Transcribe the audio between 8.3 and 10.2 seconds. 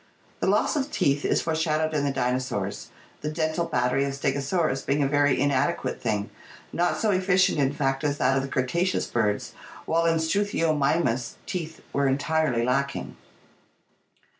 of the Cretaceous birds, while in